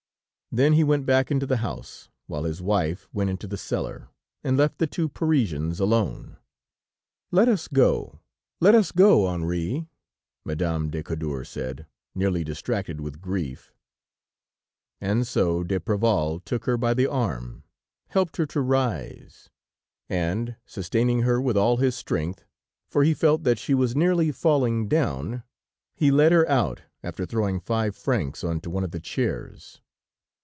[0.53, 4.09] Then he went back into the house, while his wife went into the cellar,
[4.43, 6.35] and left the two Parisians alone.
[7.31, 8.19] "Let us go,
[8.59, 9.87] let us go Henri,"
[10.43, 13.73] Madame de Cadour said, nearly distracted with grief,
[14.99, 17.63] and so d'Apreval took her by the arm,
[18.09, 19.49] helped her to rise,
[20.09, 22.43] and sustaining her with all his strength,
[22.89, 25.43] for he felt that she was nearly falling down,
[25.95, 29.79] he led her out, after throwing five francs onto one of the chairs.